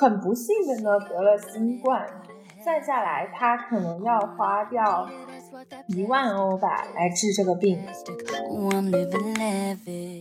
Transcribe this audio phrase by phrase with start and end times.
[0.00, 2.06] 很不幸的呢得了新冠，
[2.64, 5.06] 再下来他可能要花掉
[5.88, 7.78] 一万欧吧来治这个病。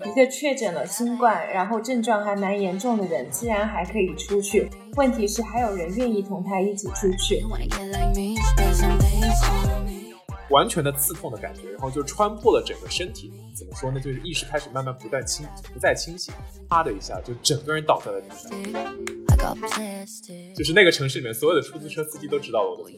[0.05, 7.41] 一个确诊了新冠，然后症状还蛮严重的人，竟然还可以出去，问题是还有人愿意同他一起出去。
[10.49, 13.31] 完全的刺痛的感觉，然后就穿破了整个身体。
[13.55, 13.97] 怎么说呢？
[13.97, 16.33] 就是意识开始慢慢不断清，不再清醒，
[16.67, 18.51] 啪的一下，就整个人倒在了地上。
[20.55, 22.93] 就是那个城市里面所有的出租车司机都知道了我的。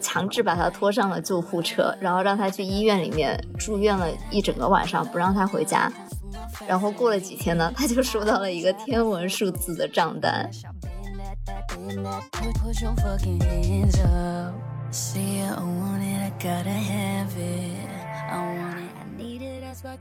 [0.00, 5.92] 强制把他拖上了救护车，然后让他去医院里面住院了一整个晚上，不让他回家。
[6.66, 10.48] 然后过了几天呢，他就收到了一个天文数字的账单。
[19.80, 19.96] 大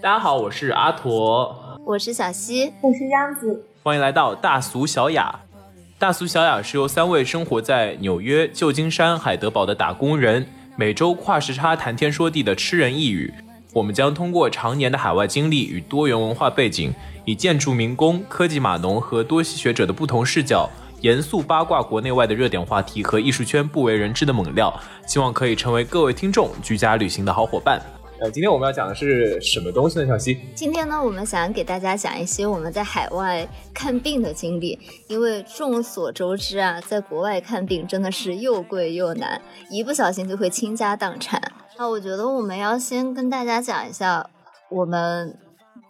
[0.00, 5.40] 家好，我是阿驼，我是小西，我是央子，欢迎来到大俗小雅。
[5.98, 10.46] 大俗小雅是由三位生活在纽约、旧金山、海德堡的打工人，
[10.76, 13.34] 每周跨时差谈天说地的吃人一语。
[13.72, 24.72] 我们将通过常年的海外经历与多元文化背景，以建筑民工、科技码农和多西学者的不同视角，严肃八卦国内外的热点话题和艺术圈不为人知的猛料，
[25.04, 27.82] 希望可以成为各位听众居家旅行的好伙伴。
[28.22, 30.06] 呃，今天我们要讲的是什么东西呢？
[30.06, 41.42] 小溪，今天呢，我们想给大家讲一些我们在海外看病的经历，因为众所周知啊，在国外看病真的是又贵又难，一不小心就会倾家荡产。
[41.76, 44.30] 那我觉得我们要先跟大家讲一下
[44.70, 45.36] 我们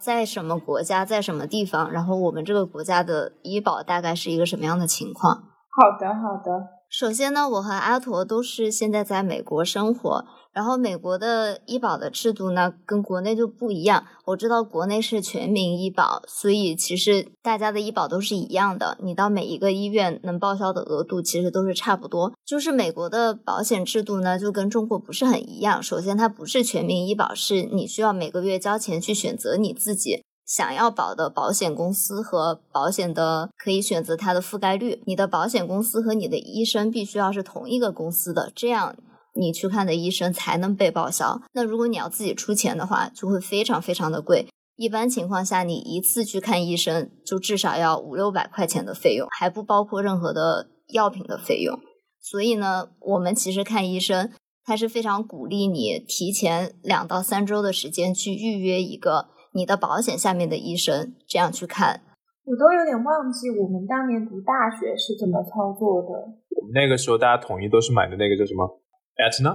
[0.00, 5.34] 在什么国家，在什么地方，然后我们这个国家的医保大概是一个什么样的情况。
[5.34, 6.50] 好的，好的。
[6.88, 10.24] 首先呢，我和阿驼都是现在在美国生活。
[10.52, 14.04] 然后美国的医保的制度呢，跟国内就不一样。
[14.26, 18.98] 我知道国内是全民医保，所以其实大家的医保都是一样的。
[19.02, 22.32] 你到每一个医院能报销的额度其实都是差不多。
[22.44, 25.82] 就是美国的保险制度呢，就跟中国不是很一样。
[25.82, 35.02] 首先，它不是全民医保，是你需要每个月交钱去选择你自己想要保的保险公司和保险的可以选择它的覆盖率。
[35.06, 38.94] 你的保险公司和你的医生必须要是同一个公司的，这样。
[39.34, 41.40] 你去看的医生才能被报销。
[41.52, 44.46] 那如果你要自己出钱的话，就会非常非常的贵。
[44.76, 51.78] 一般情况下，你一次去看医生就至少要五六百块钱的费用，还不包括任何的药品的费用。
[52.20, 54.30] 所以呢，我们其实看医生，
[54.64, 62.00] 他是非常鼓励你提前两到三周的时间去预约一个你的保险下面的医生，这样去看。
[62.44, 66.08] 我都有点忘记我们当年读大学是怎么操作的。
[66.56, 68.81] 我们那个时候大家统一都是买的那个叫什么
[69.16, 69.52] ？Aetna，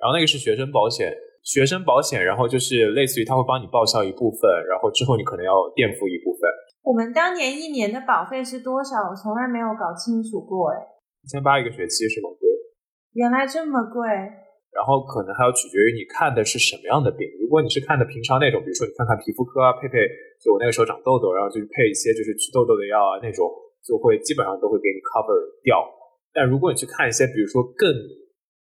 [0.00, 6.40] 然后那个是学生保险，学生保险，然后就是类似于他会帮你报销一部分，然后之后你可能要垫付一部分。
[6.82, 9.08] 我们当年一年的保费是多少？
[9.08, 10.76] 我从来没有搞清楚过，哎，
[11.22, 12.28] 一千八一个学期是吗？
[12.40, 12.50] 对，
[13.14, 14.02] 原来这么贵。
[14.72, 17.28] 然后可能还要取决于你看的是什么样的病。
[17.36, 20.00] 如果你是看的平常那种，比如说你看看皮肤科啊，配配，
[20.40, 23.44] 就我那个时候长痘痘，然后就配一些就是祛痘痘的药啊那种，
[23.84, 25.76] 就会基本上都会给你 cover 掉。
[26.32, 27.84] 但如果你去看一些，比如说更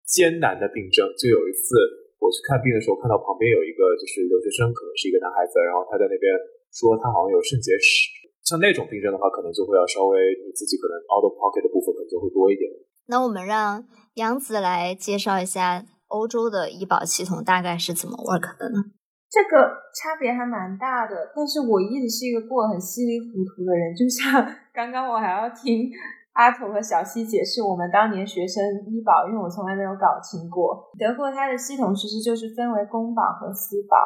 [0.06, 1.76] 艰难的病症，就有一次
[2.20, 6.32] 我去看病的时候，看到旁边有一个就是留学生，可能是一个男孩子，然后他在那边
[6.72, 8.12] 说他好像有肾结石。
[8.44, 12.68] 像那种病症的话，可能就会要稍微你自己可能 out of pocket 的部分可能就会多一点。
[13.08, 18.92] 那我们让杨子来介绍一下欧洲的医保系统大概是怎么 work 的呢？
[19.32, 19.66] 这个
[19.96, 25.90] 差别还蛮大的，但是我一直是一个过得很稀里糊涂的人，就像刚刚我还要听。
[26.34, 30.90] 阿土和小西解释我们当年学生医保，因为我从来没有搞清过。
[30.98, 34.02] 德国它的系统其实就是分为公保和私保，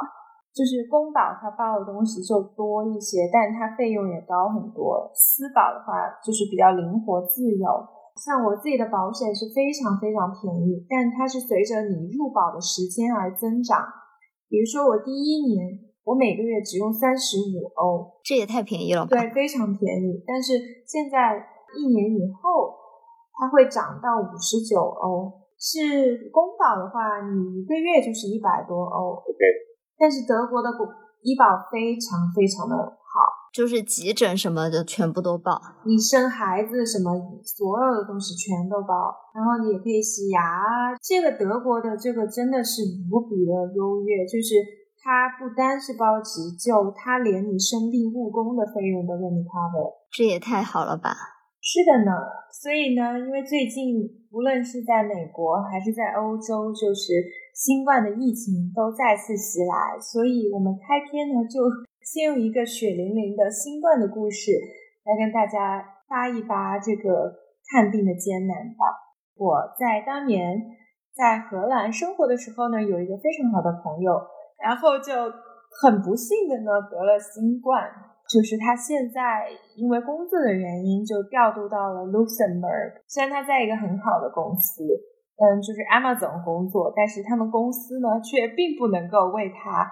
[0.51, 5.07] 就是公保它报的东西就多一些，但它费用也高很多。
[5.15, 7.63] 私保的话就是比较灵活自由，
[8.19, 13.79] 像我自己的保险是非常非常便宜，但它是随着你入保的时间而增长。
[14.51, 19.15] 比如说我第一年我每个月只用三十五欧，这也太便宜了吧？
[19.15, 20.19] 对，非常便宜。
[20.27, 21.55] 但是现在。
[21.77, 22.73] 一年以后，
[23.37, 25.45] 它会涨到五十九欧。
[25.59, 29.13] 是公保的话，你一个月就是一百多欧。
[29.13, 29.41] OK。
[29.97, 30.69] 但是德国的
[31.23, 37.11] 医保非常非常的好，就是急诊什么的全部都报，你生孩子什么
[37.43, 40.39] 所有的东西全都包，然后你也可以洗牙。
[41.01, 44.53] 这个德国的这个真的是无比的优越，就是
[45.01, 49.93] 它不单是包急救，它连你生病误工的费用都给你 cover。
[50.11, 51.36] 这也太好了吧！
[51.67, 52.15] 是的呢，
[52.49, 53.99] 所以呢，因为最近
[54.31, 57.11] 无论是在美国还是在欧洲，就是
[57.53, 61.59] 新冠的疫情都再次袭来，所以我们开篇呢就
[62.07, 64.55] 先用一个血淋淋的新冠的故事
[65.03, 67.35] 来跟大家扒一扒这个
[67.67, 68.87] 看病的艰难吧。
[69.35, 70.71] 我在当年
[71.13, 74.15] 在荷兰生活的时候呢，有一个非常好的朋友，
[74.63, 75.11] 然后就
[75.83, 78.06] 很不幸的呢得了新冠。
[78.27, 79.47] 就是他现在
[79.77, 84.83] 因为工作的原因就调度到了 Luxembourg，虽然他在一个很好的公司，
[85.39, 89.89] 嗯，就是 Amazon 工作，但是他们公司呢却并不能够为他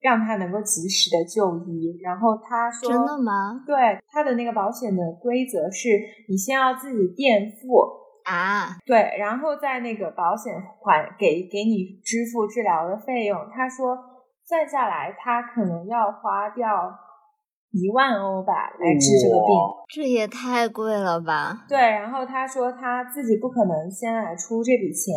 [0.00, 1.96] 让他能够及时的就医。
[2.02, 5.88] 然后他说：“真的吗？”对，他的那个保险的规则是
[6.28, 7.80] 你先要自己垫付
[8.28, 10.52] 啊，对，然后在那个保险
[10.84, 13.38] 还给给你支付治疗的费用。
[13.50, 13.96] 他说
[14.44, 16.92] 算下来他可能要花掉。
[17.74, 19.50] 一万欧吧，来治这个病，
[19.92, 21.66] 这也太贵了吧？
[21.68, 25.12] 对，然后他说他自己不可能先来出这笔钱，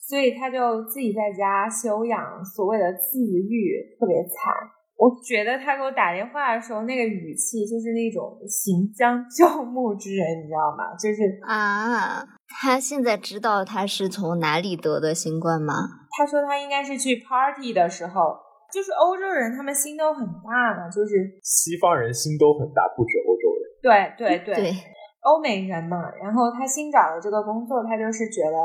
[0.00, 4.54] 所以他就自己在家休养，所谓的自愈，特别惨。
[4.96, 10.96] 我觉得他给我打电话的时候，那个语气就是那种行将就木之人，你知道吗？
[10.96, 15.74] 就是啊，他现在知道他是从哪里得的新冠吗？
[16.16, 18.43] 他说他应该是去 party 的时候。
[18.74, 23.62] 就是欧洲人，他们心都很大的，就是西方人心都很大，不止欧洲人。
[23.80, 24.74] 对对对，
[25.22, 26.10] 欧美人嘛。
[26.20, 28.58] 然后他新找的这个工作，他就是觉得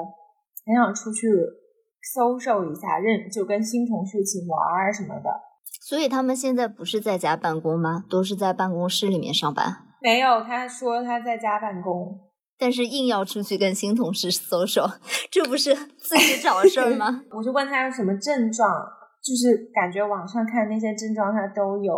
[0.66, 1.30] 很想出去
[2.02, 5.30] 搜售一下，认就跟新同事一起玩儿什么的。
[5.80, 8.04] 所以他们现在不是在家办公吗？
[8.10, 9.68] 都是在办公室里面上班？
[10.02, 12.20] 没有，他说他在家办公，
[12.58, 14.90] 但是硬要出去跟新同事 搜手，
[15.30, 17.22] 这不是自己找事儿吗？
[17.38, 18.68] 我就问他有什么症状。
[19.22, 21.94] 就是感觉网上看那些症状，它都有。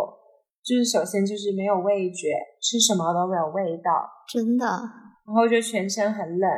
[0.62, 2.28] 就是首先就是没有味觉，
[2.60, 3.90] 吃什么都没有味道，
[4.28, 4.64] 真的。
[4.64, 6.48] 然后就全身很冷，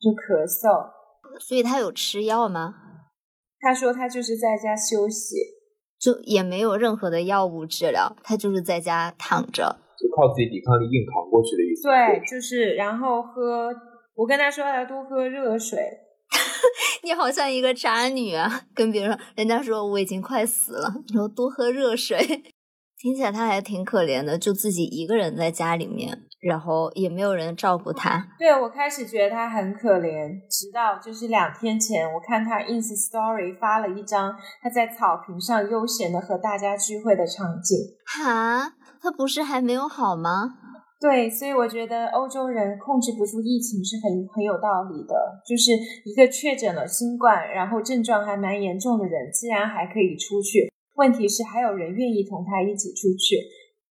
[0.00, 0.90] 就咳嗽。
[1.38, 2.74] 所以他有吃药吗？
[3.60, 5.36] 他说他就是在家休息，
[5.96, 11.82] 就也没有任何的药物治疗，他就是在家躺着，就靠自己抵抗力硬扛过去的意思。
[11.82, 13.70] 对，就是然后喝，
[14.16, 15.78] 我跟他说要多喝热水。
[17.02, 18.62] 你好像一个渣女啊！
[18.74, 22.18] 跟别人说，人家说我已经快死了，你说多喝热水，
[22.98, 28.28] 听起来他还挺可怜的，就自己一个人在家里面，然后也没有人照顾他。
[28.38, 37.76] 对我开始觉得他很可怜，直到就是两天前，我看他 ins story 发了一张他在草坪上悠闲的和大家聚会的场景。
[38.06, 40.54] 哈，他不是还没有好吗？
[41.02, 45.42] 对，所以我觉得欧洲人控制不住疫情是很很有道理的。
[45.44, 45.72] 就是
[46.06, 50.70] 一个确诊了新冠，然后症状还蛮严重的人，竟然还可以出去。
[50.94, 53.34] 问题是还有人愿意同他一起出去，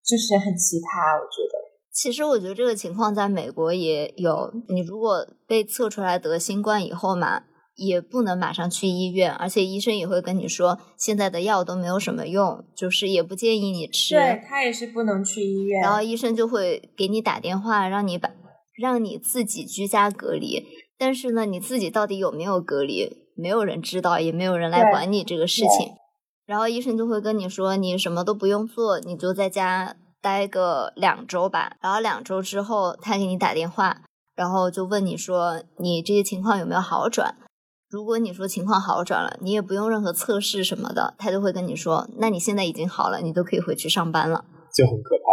[0.05, 1.19] 就是很奇葩。
[1.19, 1.53] 我觉得，
[1.91, 4.49] 其实我觉得这个情况在美国也有。
[4.69, 7.43] 你如果被测出来得新冠以后嘛。
[7.75, 14.15] 也不能马上去医院，而且医生也会跟你说，现在的药都没有什么用，就是也不建议你吃。
[14.15, 15.81] 对他也是不能去医院。
[15.81, 18.29] 然后医生就会给你打电话，让你把
[18.77, 20.65] 让你自己居家隔离。
[20.97, 25.93] 但是呢，你自己到底有没有隔离，没有人知道，也没有人来管你这个事情。
[26.45, 31.77] 然后医生就会跟你说，你什么都不用做，你就在家待个两周吧。
[31.81, 34.01] 然后两周之后，他给你打电话，
[34.35, 37.35] 然后就问你说，你这些情况有没有好转？
[37.91, 45.23] 如果你说情况好转了，你也不用任何测试什么的，他就会跟你说，那你现在已经好了，你都可以回去上班了，就很可怕。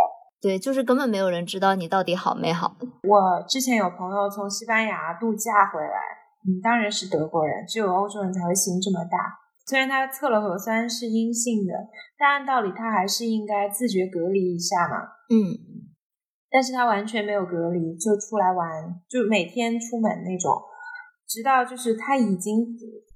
[0.43, 2.77] 对，就是根本没有人知道你到底好没好。
[3.05, 5.99] 我之前有朋友从西班牙度假回来，
[6.47, 9.19] 嗯，当然是德国人，只有欧洲人才会心这么大。
[9.69, 11.73] 虽然他测了核酸是阴性的，
[12.19, 14.97] 但按道理他还是应该自觉隔离一下嘛。
[15.31, 15.55] 嗯，
[16.51, 18.67] 但是他完全没有隔离，就出来玩，
[19.09, 20.59] 就每天出门那种。
[21.29, 22.67] 直到就是他已经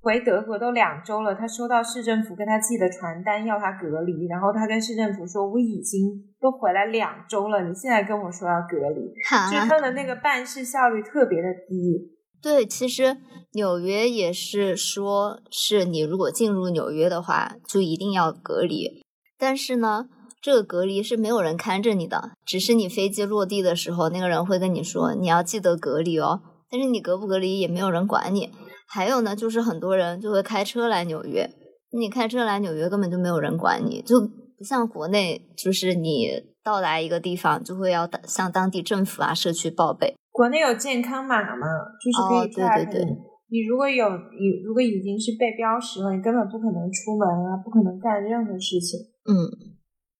[0.02, 9.00] 回德国都两周了，他收到市政府跟他寄的传单要他隔离，然后他跟市政府说：“我已经都回来两周了，你现在跟我说要隔离，
[9.50, 13.16] 就他的那个办事效率特别的低。”对，其实
[13.52, 19.04] 纽约也是说，是你如果进入纽约的话，就一定要隔离。
[19.38, 20.08] 但是呢，
[20.42, 28.48] 这个隔离是没有人看着你的，只是你飞机落地的时候，那个人会跟你说：“你要记得隔离哦。”但是你隔不隔离也没有人管你。
[28.88, 31.48] 还有呢，就是很多人就会开车来纽约，
[31.92, 36.28] 你开车来纽约根本就没有人管你，就不像国内，就是你
[36.64, 40.14] 到达一个地方就会要向当地政府啊、社区报备。
[40.30, 41.66] 国内有健康码嘛，
[42.00, 43.16] 就是可以对对对。
[43.50, 48.98] 你如果有你如果已经是被标识了，你根本不可能出门啊，不可能干任何事情。
[49.28, 49.36] 嗯。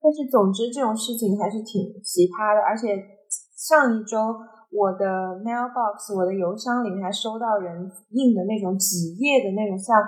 [0.00, 2.97] 但是总之这种事情还是挺奇葩的，而且
[3.56, 4.16] 上一周。
[4.73, 5.05] 我的
[5.45, 10.00] mailbox，我的邮箱里面还收到人印的那种几页的那种像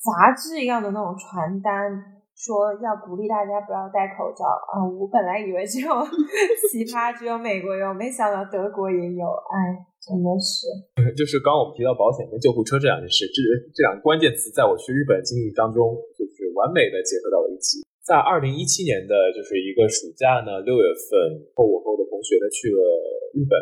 [0.00, 1.92] 杂志一样的那种传单，
[2.32, 4.80] 说要鼓励大家不要戴口罩啊。
[4.80, 5.92] 我本来以为只有
[6.72, 9.56] 奇葩只有美国有，没想到德国也有，哎，
[10.00, 10.72] 真的是。
[11.12, 13.44] 就是刚刚我们提到保险跟救护车这两件事，这
[13.76, 17.84] 这两个关键词在我去日本经历当中，就是完美的结合到了一起。
[18.06, 22.80] 在二零一七年的就是一个暑假呢，六月份，和我和我的同学呢去了
[23.36, 23.52] 日本，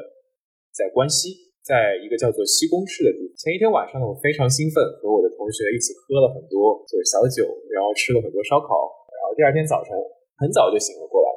[0.71, 3.35] 在关西，在一个叫做西宫市的地方。
[3.35, 7.43] 前一天晚上呢，我非常兴奋，和我的同学一起喝了很多就是小酒，
[7.75, 8.71] 然后吃了很多烧烤，
[9.11, 9.91] 然后第二天早晨
[10.39, 11.29] 很早就醒了过来，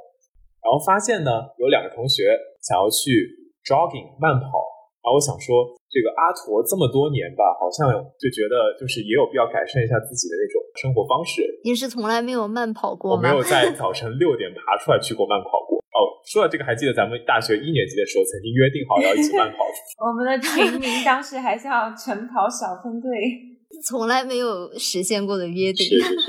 [0.62, 2.30] 然后发现呢有两个同学
[2.62, 3.26] 想要去
[3.66, 4.78] jogging 慢跑。
[5.02, 7.90] 然后我想说，这个阿驼这么多年吧，好像
[8.22, 11.42] 就觉得就是也有必要改善一下自己的那种生活方式。
[11.64, 13.18] 你是从来没有慢跑过吗？
[13.18, 15.77] 我没有在早晨六点爬出来去过慢跑过。
[15.98, 19.66] 哦，说到这个，还记得咱们大学一年级的时候，曾经约定好要一起慢跑。
[20.06, 23.10] 我们的群名当时还叫晨跑小分队，
[23.90, 25.90] 从来没有实现过的约定。
[25.90, 26.28] 是是是。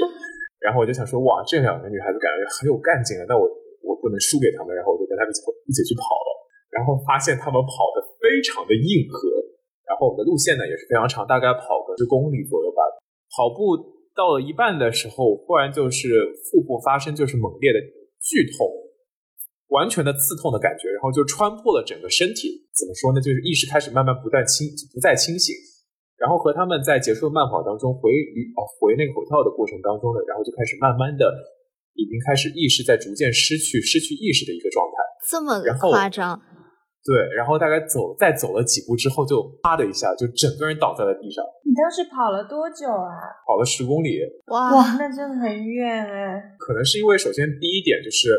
[0.65, 3.45] 然后我就想说，哇，这两个女孩子感觉很有干劲啊，那我
[3.85, 6.31] 我不能输给他们，然后我就跟他们一起一起去跑了。
[6.73, 9.29] 然后发现他们跑的非常的硬核，
[9.85, 12.81] 然后我们的路线呢也是非常长，大概跑个十公里左右吧。
[13.37, 13.77] 跑步
[14.17, 16.09] 到了一半的时候，忽然就是
[16.49, 17.79] 腹部发生就是猛烈的
[18.21, 18.67] 剧痛，
[19.69, 22.69] 完全的刺痛的感觉，然后就穿破了整个身体。
[22.73, 23.21] 怎么说呢？
[23.21, 25.55] 就是意识开始慢慢不断清不再清醒。
[26.19, 28.11] 然后和他们在结束慢跑当中回
[28.59, 31.23] 哦回那个 hotel 的过程当中呢，然后就开始慢慢的
[31.95, 34.97] 已经开始意识在逐渐失去失去意识的一个状态。
[35.31, 36.35] 这么夸张？
[37.07, 41.41] 对，然后大概走再走了几步之后，就啪的一下，就整个人倒在了地上。
[41.65, 43.15] 你当时跑了多久啊？
[43.47, 44.19] 跑了十公里。
[44.51, 46.43] 哇哇，那真的很远哎。
[46.59, 48.35] 可能是因为首先第一点就是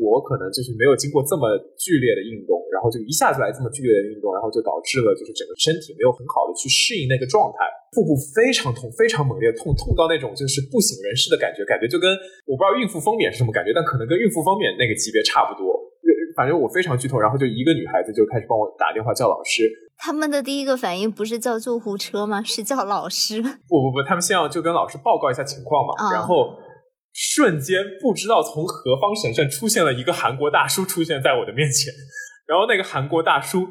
[0.00, 7.64] 我可能就是没有经过这么剧烈的运动，然后就一下子来这么剧烈的运动，然后就导致了就是整个身体没有很好的去适应那个状态，
[7.96, 12.10] 腹部非常痛，非常猛烈痛，痛到那种就是不省人事的感觉，感觉就跟
[12.44, 15.74] 我不知道孕妇分娩是什么感觉，但可能跟孕妇分娩那个级别差不多。
[16.36, 19.64] 反正我非常剧痛，然后就一个女孩子就开始帮我打电话叫老师。
[19.96, 22.42] 他们的第一个反应不是叫救护车吗？
[22.42, 23.40] 是叫老师。
[23.40, 26.12] 不不不，他们先要就跟老师报告一下情况嘛。
[26.12, 26.52] 然后
[27.16, 31.90] 瞬间不知道从何方神圣出现了一个韩国大叔出现在我的面前，
[32.46, 33.66] 然后那个韩国大叔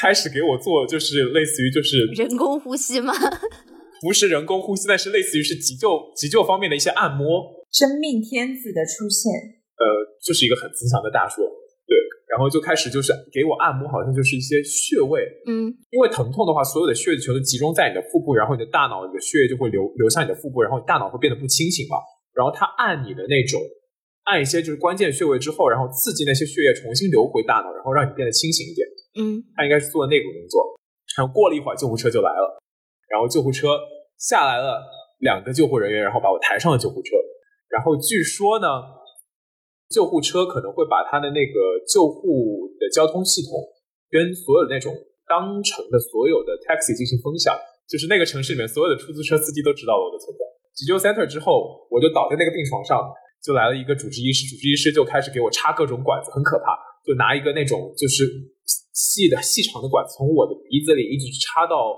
[0.00, 3.12] 开始给我做就是类似于就是人工呼吸吗？
[4.00, 7.60] 不是人工呼吸，但是类似于是急救急救方面的一些按摩。
[7.70, 9.30] 真命天子的出现，
[9.76, 9.84] 呃，
[10.24, 11.42] 就是一个很慈祥的大叔。
[11.86, 11.92] 对
[12.30, 21.98] 然后就开始就是给我按摩，好像就是一些穴位，嗯，因为疼痛的话，所有的血液全都集中在你的腹部，然后你的大脑，你的血液就会流流向你的腹部，然后你大脑会变得不清醒嘛。
[22.34, 23.60] 然后他按你的那种，
[24.24, 28.86] 按一些就是关键穴位之后，然后刺激那些血液重新流回大脑，然后让你变得清醒一点。
[29.18, 30.78] 嗯，他应该是做的那个工作。
[31.16, 32.62] 然后过了一会儿，救护车就来了，
[33.08, 33.78] 然后救护车
[34.18, 34.80] 下来了
[35.18, 37.16] 两个救护人员，然后把我抬上了救护车。
[37.68, 38.98] 然后据说呢。
[39.90, 43.58] 救护车可能会把他的那个救护的交通系统
[44.08, 44.94] 跟所有那种
[45.26, 47.58] 当城的所有的 taxi 进行分享，
[47.90, 50.46] 就是那个城市里面所有的出租车司机都知道了我的存在。
[50.80, 53.04] 急救 center 之后，我就倒在那个病床上，
[53.44, 56.72] 就来了一个主治医师，主治医师就开始给我插各种管子，很可怕，
[57.04, 58.24] 就拿一个那种就是
[58.96, 61.92] 细的细长的管子从我的鼻子里一直插到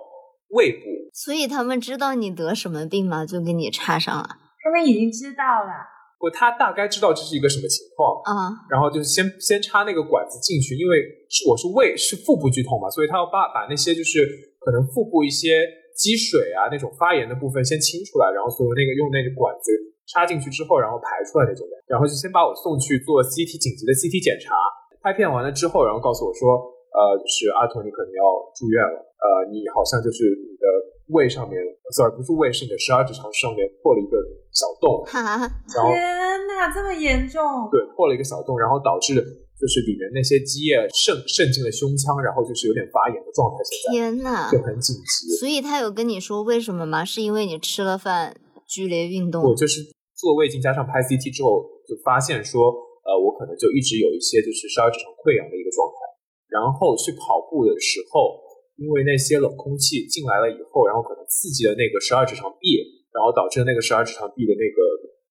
[0.51, 0.91] 胃部。
[1.15, 3.25] 所以他们知道你得什么病吗？
[3.25, 4.27] 就给你插上了。
[4.59, 5.71] 他们已经知道了。
[6.19, 14.23] 不，他大概知道这是一个什么情况啊，然后就是先先插那个管子进去，因为是我是胃是腹部剧痛嘛，所以他要把把那些就是
[14.61, 15.67] 可能腹部一些
[16.03, 19.71] 积水啊那种发炎的部分先清出来，然后所有那个用那个管子
[20.11, 24.51] 插进去之后，然后排出来那种的，然后就先把我送去做 CT 紧急的 CT 检查，
[24.99, 26.59] 拍片完了之后，然后告诉我说，
[26.91, 28.27] 呃，是阿童，你可能要
[28.59, 30.67] 住院了，呃，你好像就是你的
[31.15, 31.63] 胃上面
[31.95, 34.19] ，sorry，不是胃，是你的十二指肠上面破了一个。
[34.53, 37.41] 小洞，天哪，这么严重？
[37.73, 39.17] 对，破了一个小洞，然后导致
[39.63, 43.63] 就是里面那些积液渗渗进了胸腔，然后就是有点发炎的状态。
[43.95, 45.31] 天呐，就很紧急。
[45.39, 47.07] 所以他有跟你说为什么吗？
[47.07, 48.35] 是因为你吃了饭
[48.67, 49.39] 剧烈运动？
[49.47, 49.79] 我就是
[50.19, 52.67] 做胃镜加上拍 CT 之后，就发现说，
[53.07, 56.03] 呃，我可能就一直有一些就是十二指肠溃疡的一个状态。
[56.51, 58.43] 然后去跑步的时候，
[58.77, 62.99] 因为那些冷空气进来了以后，然后可能刺激了那个十二指肠壁。
[63.13, 64.81] 然后导致那个十二指肠壁的那个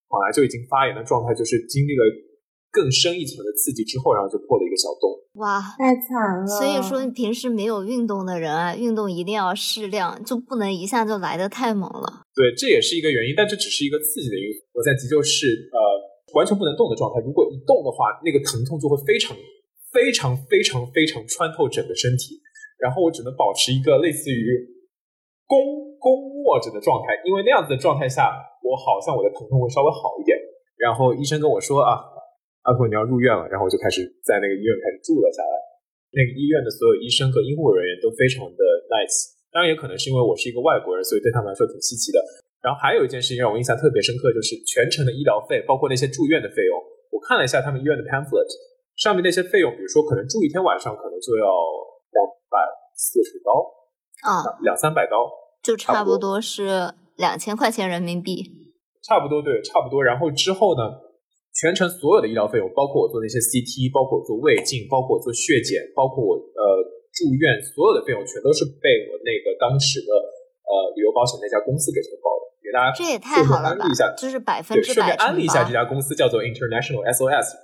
[0.05, 2.05] 本来就已经发炎的状态，就是经历了
[2.71, 5.11] 更深一层的刺激之后，然后就破了一个小洞。
[5.39, 6.47] 哇，太惨了！
[6.47, 12.23] 所以说，平时没有运动的人啊，运动一定要适量，就不能一下就来的太猛了。
[12.33, 14.63] 对，这也是一个原因，但这只是一个刺激的因素。
[14.73, 15.79] 我在急救室，呃，
[16.33, 19.35] 完全不能动的状态，如果一动的话，那个疼痛就会非常、
[19.91, 22.39] 非常、非常、非常穿透整个身体，
[22.79, 24.79] 然后我只能保持一个类似于。
[25.51, 25.59] 弓
[25.99, 26.15] 弓
[26.47, 28.31] 握着的状态，因为那样子的状态下，
[28.63, 30.31] 我好像我的疼痛会稍微好一点。
[30.79, 31.99] 然后医生跟我说啊，
[32.63, 35.56] 阿婆你要入院了，然后我就开始在那个医院开始住了下来。
[36.12, 42.20] 那个医院的所有医生和医护人员都非常的 nice，当然也可能是因为我是一个外国人，所以对他们来说挺稀奇的。
[42.62, 46.77] 然后还有一件事情让我印象特别深刻，就是全程的医疗费，包括那些住院的费用。
[47.10, 48.46] 我看了一下他们医院的 pamphlet，
[48.96, 52.20] 上面那些费用，比如说可能住一天晚上可能就要两
[52.51, 52.60] 百
[52.94, 53.51] 四十刀
[54.27, 55.25] 啊，两三百刀，
[55.63, 58.46] 就差不多是两千块钱人民币。
[59.01, 60.03] 差不多对，差不多。
[60.03, 60.84] 然后之后呢，
[61.51, 66.62] 全程所有的医疗费用，包括我做那些 CT，包括我做胃镜，包括我做血检，包括我呃
[67.12, 70.12] 住院，所有的费用全都是被我那个当时的
[70.63, 72.51] 呃旅游保险那家公司给承包的。
[72.62, 73.84] 给大家这也太好了吧！
[74.15, 77.58] 就是百分之百顺便安利一下这家公司，叫做 International SOS。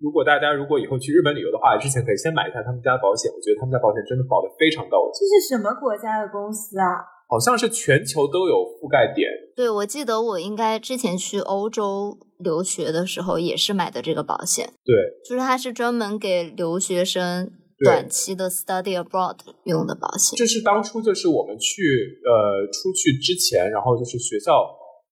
[0.00, 5.06] 如果大家如果以后去日本旅游的话，之前可以先买一下他们家保险，我觉得他们家保险真的保的非常到位。
[5.14, 7.06] 这是什么国家的公司啊？
[7.32, 9.24] 好像是全球都有覆盖点。
[9.56, 14.68] 对，我记得我应该之前去欧洲留学的时候也是买的这个保险。
[14.84, 14.92] 对，
[15.24, 17.48] 就是它是专门给留学生
[17.82, 20.36] 短期的 study abroad 用的保险。
[20.36, 21.80] 这是当初就是我们去
[22.20, 24.52] 呃出去之前，然后就是学校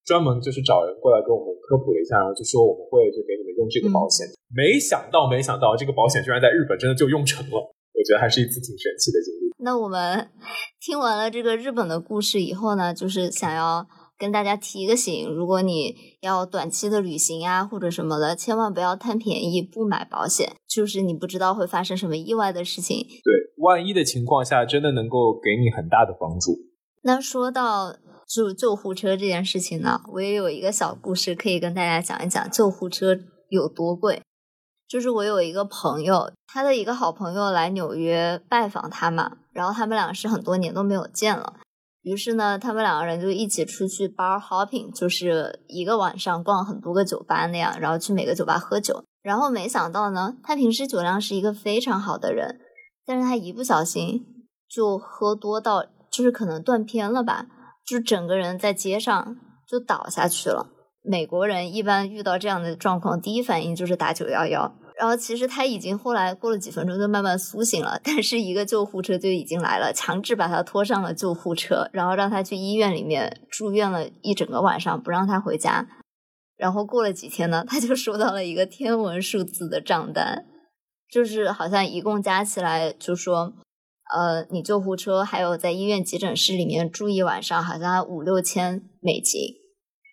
[0.05, 4.29] 专门就是找人过来跟我们科普了一下，然后就说我们会就给你们用这个保险。
[4.53, 9.49] 没想到，没想到这个保险居然在日本真的就用成了，我觉得还是一次挺神奇的经历。
[9.63, 10.31] 那我们
[10.81, 13.87] 听完了这个日本的故事以后呢，就是想要
[14.19, 22.99] 跟大家提一个醒：如果你要短期的旅行啊或者什么的，千万不要贪便宜不买保险，就是你不知道会发生什么意外的事情。
[22.99, 26.59] 对，万一的情况下，真的能够给你很大的帮助。
[27.03, 27.97] 那说到
[28.29, 33.17] 就救护车这件事情呢，我也有一个小故事可以跟大家讲一讲，救护车
[33.49, 34.23] 有多贵。
[34.91, 41.55] 就是我有一个朋友，他的一个好朋友来纽约拜访他嘛，然后他们俩是很多年都没有见了，
[42.03, 49.05] 于是呢，他们两个人就一起出去 bar hopping，就是一个晚上逛很多个酒吧那样，然后去每个酒吧喝酒。
[49.23, 52.59] 然后没想到呢，他平时酒量是一个非常好的人，
[53.07, 54.25] 但是他一不小心
[54.69, 57.47] 就喝多到，就是可能断片了吧，
[57.87, 59.37] 就整个人在街上
[59.69, 60.67] 就倒下去了。
[61.03, 64.75] 美国人一般遇到这样的状况，第一反应就是打九幺幺。
[65.01, 75.89] 然后其实他已经后来过了几分钟就慢慢苏醒了，但是一个救护车就已经来了，强制把他拖上了救护车，然后让他去医院里面住院了一整个晚上，不让他回家。
[76.59, 80.45] 然后过了几天呢，他就收到了一个天文数字的账单，
[81.11, 83.55] 就是好像一共加起来就说，
[84.15, 89.41] 呃，你救护车还有在医院急诊室里面住一晚上，好像五六千美金。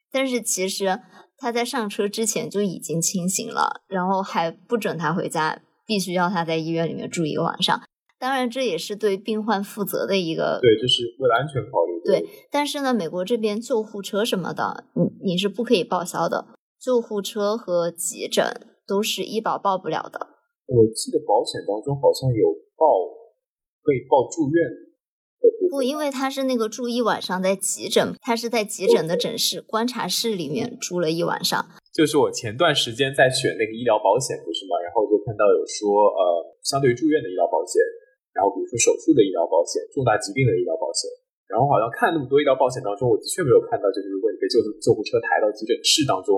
[0.09, 1.01] 但是其实。
[1.37, 7.79] 他在上车之前就已经清醒了，然后还不准他回家，必须要他在医院里面住一个晚上。
[8.19, 12.01] 当然，这也是对病患负责的一个，对，就是为了安全考虑。
[12.03, 16.47] 对，但是呢，美国这边救护车什么的，你你是不可以报销的。
[16.81, 18.43] 救护车和急诊
[18.87, 20.29] 都是医保报不了的。
[20.65, 22.85] 我记得保险当中好像有报，
[23.83, 24.86] 可以报住院。
[25.69, 31.57] 不，因为他是那个住一晚上在急诊，他是在急诊的诊室观察室里面住了一晚上。
[31.93, 34.77] 就是我前段时间在选那个医疗保险，不是嘛？
[34.85, 36.21] 然后就看到有说，呃，
[36.61, 37.81] 相对于住院的医疗保险，
[38.33, 41.09] 然后比如说手术的医疗保险、重大疾病的医疗保险，
[41.49, 46.37] 然后好像看那么多医疗保险当中，我的确没有看到，就是如果你被救救护车抬到急诊室当中，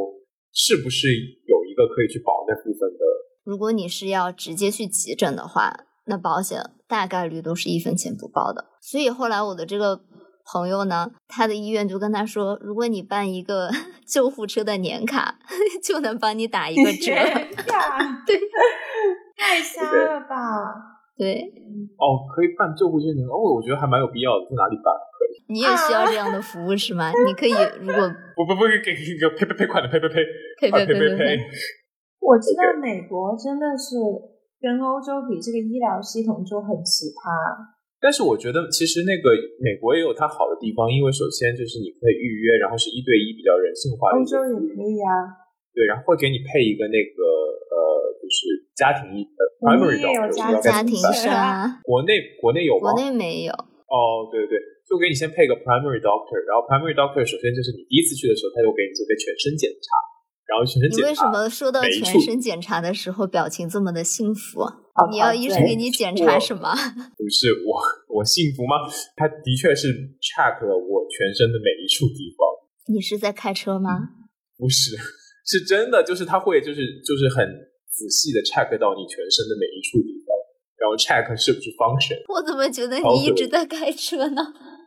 [0.56, 1.12] 是不是
[1.44, 3.04] 有一个可以去保那部分的？
[3.44, 5.89] 如果你是要直接去急诊的话。
[6.10, 10.02] 那保险大概率都是一分钱不报的，所以后来我的这个
[10.52, 13.70] 朋友呢，他的医院就跟他说，如果你办一个
[14.08, 15.38] 救护车的年卡，
[15.86, 17.14] 就能帮你打一个折。
[18.26, 18.40] 对，
[19.38, 20.36] 太瞎了吧？
[21.16, 21.46] 对。
[21.98, 24.90] 哦，可以办救护车年卡，哦，我觉得还蛮有必要的，在哪里办？
[25.14, 25.54] 可以。
[25.54, 27.12] 你也需要这样的服务是吗？
[27.28, 27.54] 你可以，
[27.86, 31.38] 如果不不不给给给赔赔赔款的赔赔赔赔赔赔赔。
[32.20, 33.96] 我知道美国真的是。
[34.60, 37.32] 跟欧洲比，这个医疗系统就很奇葩。
[38.00, 44.20] 但是我觉得，其实那个美国也有它好的地方，因为首先就是你可以预约，然后是一对一，比较人性化的。
[44.20, 45.36] 欧洲也可以啊。
[45.76, 47.20] 对，然后会给你配一个那个
[47.72, 47.78] 呃，
[48.20, 51.28] 就是家庭医呃，primary doctor，家庭医生。
[51.84, 52.92] 国内国内有吗？
[52.92, 53.52] 国内没有。
[53.52, 59.88] 哦，对对对，就给你先配个 primary doctor，然后 primary doctor 首先就是你第一次去的时候，他就给你做个全身检查。
[60.50, 60.98] 然后全身检查。
[60.98, 64.66] 你为什么说到全身检查的时候表情这么的幸福？
[65.12, 66.74] 你要医生给你检查什么？
[67.16, 67.80] 不是我，
[68.20, 68.76] 我幸福吗？
[69.16, 69.88] 他的确是
[70.20, 72.44] check 了我全身的每一处地方。
[72.94, 74.10] 你是在开车吗？
[74.58, 74.98] 不是，
[75.46, 77.46] 是真的，就是他会，就是就是很
[77.88, 80.36] 仔细的 check 到你全身的每一处地方，
[80.76, 82.20] 然后 check 是不是 function。
[82.28, 84.42] 我怎么觉得你一直在开车呢？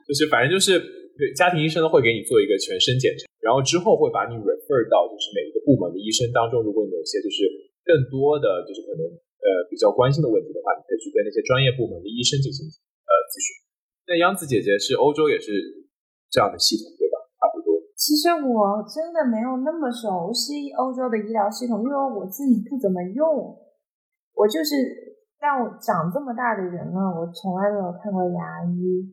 [0.07, 0.77] 就是反正就是
[1.17, 7.45] 对家庭医生呢会给你做一个全身检查，然后之后会把你 refer 到就是每一个部门的医生当中，如果你有些就是
[7.85, 13.49] 更多的就是可能呃比较关心的问题的话，你可以去跟那些专业部门的医生进行呃咨询。
[14.09, 15.53] 那央子姐姐是欧洲也是
[16.31, 17.17] 这样的系统对吧？
[17.39, 17.77] 差不多。
[17.95, 23.55] 其实我真的没有那么熟悉欧洲的医疗系统，因为我自己不怎么用。
[24.35, 24.75] 我就是
[25.39, 29.07] 让我长这么大的人了，我从来没有看过牙医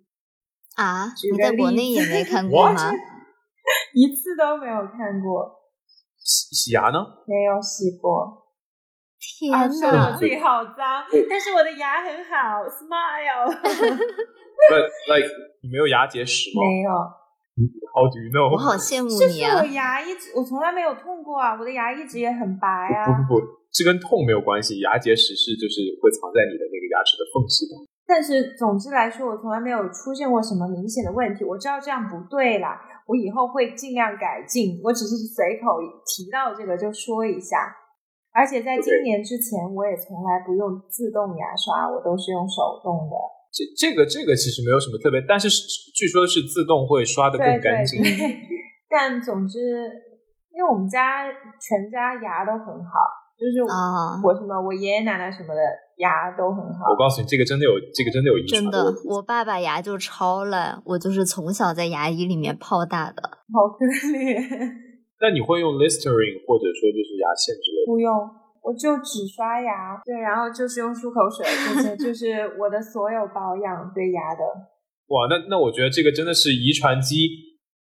[0.79, 1.11] 啊！
[1.31, 2.91] 你在国内也没看 过吗？
[3.93, 5.51] 一次都没有看过，
[6.17, 6.99] 洗洗牙呢？
[7.27, 8.47] 没有洗过。
[9.19, 10.17] 天啊，说的呐我！
[10.17, 13.51] 自己好脏，但是我的牙很好，smile。
[14.71, 15.27] But like
[15.61, 16.91] 你没有牙结石吗没有
[17.93, 18.47] ，？How do you know？
[18.51, 19.65] 我好羡慕就是你啊我！
[19.67, 23.05] 牙一直，我从来没有痛过啊，我的牙一直也很白啊。
[23.27, 27.75] 不不不，这跟痛没有关系，牙结石是就是会藏在你的那个牙齿的缝隙的。
[28.09, 31.45] 但是总之来说，我从来没有出现过什么明显的问题。
[31.45, 34.81] 我知道这样不对啦，我以后会尽量改进。
[34.83, 35.77] 我只是随口
[36.09, 37.69] 提到这个就说一下。
[38.33, 43.13] 而且在今年之前，我也从来不用自动牙刷，我都是用手动的。
[43.53, 48.01] 这这个这个其实没有什么特别，但是是据说是自动会刷的更干净。
[48.01, 48.09] 对。
[48.89, 49.85] 但总之，
[50.49, 51.29] 因为我们家
[51.61, 53.05] 全家牙都很好，
[53.37, 55.61] 就是啊我什么我爷爷奶奶什么的
[55.99, 56.95] 牙都很好我。
[56.97, 63.21] 告诉你，这个真的有，这个真的有遗传真的，我爸爸牙就超烂，我就是从小在牙医里面泡大的。
[63.53, 64.39] 好可怜。
[65.21, 67.91] 那你会用 Listerine 或者说就是牙线之类的？
[67.91, 68.09] 不用，
[68.63, 74.41] 我就只刷牙，对，然后就是用漱口水，这些 就是我的所有保养对牙的。
[75.11, 77.27] 哇，那那我觉得这个真的是遗传基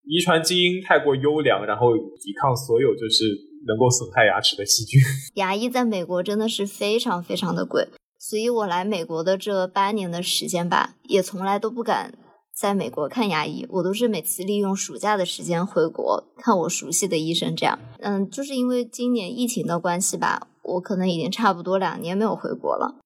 [0.02, 3.30] 遗传基因太过优良，然后抵抗所有就是
[3.68, 4.98] 能够损害牙齿的细菌。
[5.38, 7.86] 牙医在美国真的是非常非常的贵，
[8.22, 12.12] 所以我来美国的这八年的时间吧，也从来都不敢
[12.54, 17.56] 在美国看牙医，我都是每次利用暑假的时间回国看我熟悉的医生。
[17.56, 22.96] 这样，嗯，就是因为今年疫情的关系吧，我可能已经差不多两年没有回国了。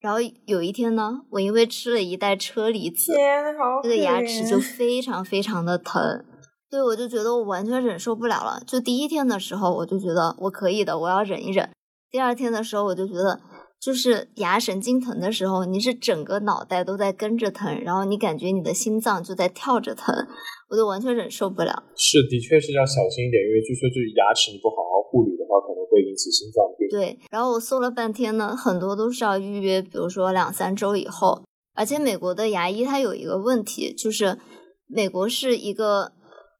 [0.00, 3.12] 然后有一天呢，我因为吃了一袋车厘子，
[3.84, 6.24] 这个牙齿就非常非常的疼，
[6.68, 8.60] 对我就觉得我完全忍受不了了。
[8.66, 11.70] 就第一天的时候，我就觉得我可以的，我要忍一忍。
[12.10, 13.38] 第二天的时候，我就觉得
[13.80, 20.14] 就是牙神经疼的时候，你是整个脑袋都在跟着疼，然后你感觉你的心脏就在跳着疼，
[20.68, 21.84] 我就完全忍受不了。
[21.96, 26.88] 是，的确是要小心一点，因为据说就是牙齿你不好好护理的话，可能会引起心脏病。
[26.90, 31.42] 对，然后我搜了半天呢，很多都是要预约，比如说两三周以后。
[31.74, 34.36] 而且美国的牙医他有一个问题，就是
[34.88, 36.10] 美国是一个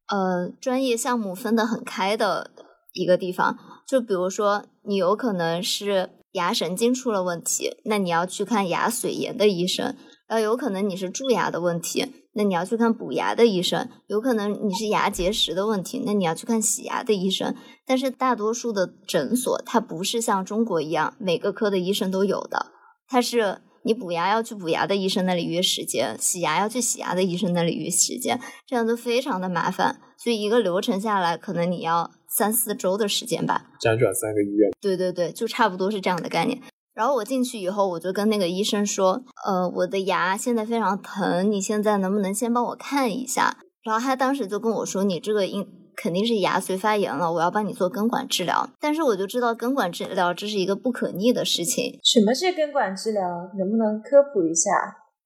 [0.07, 2.53] 呃专业项目分得很开的
[2.93, 3.59] 一个地方。
[3.85, 9.95] 就比如说，你有可能是牙神经出了问题，那你要去看牙髓炎的医生；
[10.27, 17.55] 然后有可能你是蛀牙的问题，那你要去看补牙的医生；有可能你是牙结石的问题，那你要去看洗牙的医生。
[17.87, 22.67] 但是大多数的诊所，它不是像中国一样每个科的医生都有的，
[23.09, 29.99] 它是你补牙要去补牙的医生那里约时间，洗牙要去洗牙的医生那里约时间，这样就非常的麻烦。
[30.19, 33.67] 所以一个流程下来，可能你要三四周的时间吧。
[33.81, 36.57] 辗转三个医院，对对对，就差不多是这样的概念。
[36.95, 43.57] 然后我进去以后，我就跟那个医生说，呃，我的牙现在非常疼，你现在能不能先帮我看一下？
[43.83, 48.71] 然后他当时就跟我说，你这个应肯定是牙髓发炎了，我要帮你做根管治疗。
[48.79, 53.23] 但是我就知道根管治疗这是一个不可逆的事情，什么是根管治疗？
[53.59, 54.71] 能不能科普一下？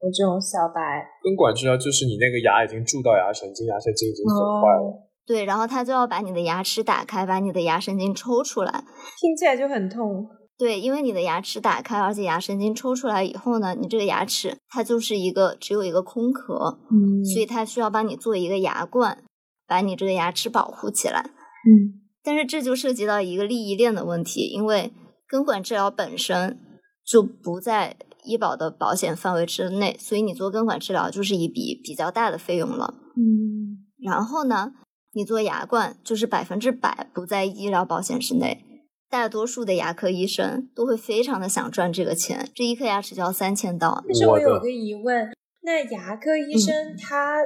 [0.03, 0.81] 我这种小白，
[1.22, 4.90] 根管治疗就是你那个牙已经蛀到牙神经，牙神经已经损坏了。
[4.90, 8.85] 哦，对，然后他就要把你的牙齿打开，把你的牙神经抽出来。
[9.20, 10.26] 听起来就很痛。
[10.58, 19.24] 对，因为你的牙齿打开，而且牙神经抽出来以后呢，你这个牙齿它就是一个只有一个空壳，嗯所以它需要帮你做一个牙冠，
[19.66, 21.30] 把你这个牙齿保护起来。
[21.66, 24.92] 嗯但是这就涉及到一个利益链的问题，因为
[25.26, 26.56] 根管治疗本身
[27.04, 32.94] 就不在医保的保险范围之内，所以你做根管治疗就是一笔比较大的费用了。
[33.16, 34.70] 嗯，然后呢，
[35.14, 38.64] 你做牙冠就是百分之百不在医疗保险之内。
[39.11, 44.03] 大多数的牙科医生都会非常的想赚这个钱，这一颗牙齿就要三千刀。
[44.07, 45.31] 但是我有个疑问，
[45.62, 47.37] 那牙科医生他，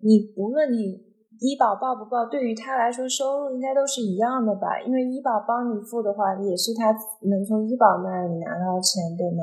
[0.00, 0.92] 你无论你
[1.40, 4.80] 医保报不报，对于他来说收入应该都是一样的吧？
[4.86, 6.92] 因为医保帮你付的话，也是他
[7.28, 9.42] 能从医保那里拿到钱，对吗？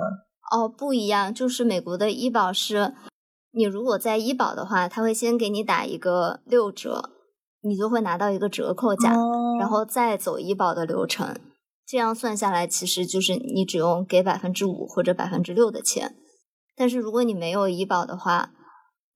[0.56, 2.94] 哦，不一样，就是美国的医保是，
[3.52, 7.10] 你如果在医保的话，他会先给你打一个六折，
[7.64, 11.36] 你就会拿到一个折扣价，哦然后再走医保的流程。
[11.86, 16.16] 这样算下来，其实就是你只用给百分之五或者百分之六的钱。
[16.76, 18.52] 但是如果你没有医保的话，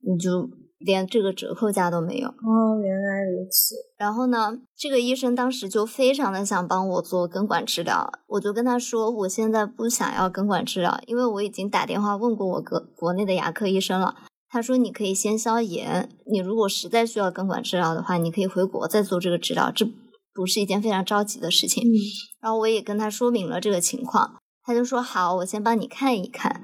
[0.01, 2.27] 你就连这个折扣价都没有。
[2.27, 3.75] 哦，原来如此。
[3.97, 14.15] 然后呢，这个医生当时就非常的想帮我做根管治疗，我就跟他说，我现在不想要根管治疗，因为我已经打电话问过我国国内的牙科医生了。
[14.49, 19.85] 他说你可以先消炎，你如果实在需要根管治疗的话，你可以回国再做这个治疗，这
[20.33, 21.83] 不是一件非常着急的事情。
[21.83, 21.91] 嗯，
[22.39, 26.61] 然后我也跟他说明了这个情况，他就说好，我先帮你看一看。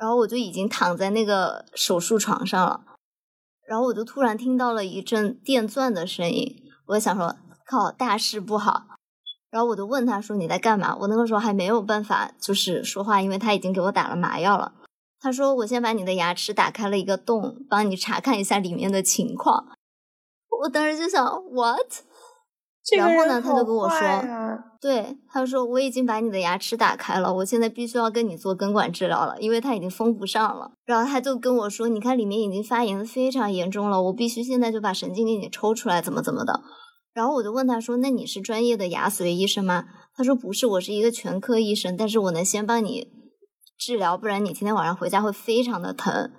[0.00, 2.80] 然后我就已经躺在那个手术床上了，
[3.68, 6.52] 然后我就突然听到了一阵电钻的声音，
[6.88, 8.86] 我想说靠，大事不好。
[9.50, 10.96] 然后我就问他说你在干嘛？
[10.96, 14.72] 我那个时候还没有办法就是说话，因为他已经给我打了麻药了。
[15.24, 19.68] 他说我先把你的牙齿打开了一个洞，帮你查看一下里面的情况。
[20.60, 22.02] 我当时就想 what？
[22.94, 30.72] 然后呢，他就跟我说啊对，他说我已经把你的牙齿打开了，我现在必须要跟你做根管治疗了，因为它已经封不上了。
[30.84, 36.60] 然后他就跟我说，你看里面已经发炎的非常严重了，我必须现在就把神经给你抽出来，怎么怎么的。
[37.14, 39.86] 然后我就问他说，那你是专业的牙髓医生吗？
[40.14, 43.08] 他说不是，我是一个全科医生，但是我能先帮你
[43.78, 46.30] 治疗，不然你今天晚上回家会非常的疼。